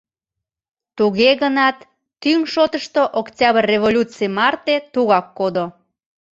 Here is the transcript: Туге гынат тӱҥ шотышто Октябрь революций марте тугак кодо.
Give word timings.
Туге 0.97 1.31
гынат 1.41 1.77
тӱҥ 2.21 2.39
шотышто 2.53 3.01
Октябрь 3.19 3.67
революций 3.73 4.29
марте 4.37 4.75
тугак 4.93 5.27
кодо. 5.37 5.65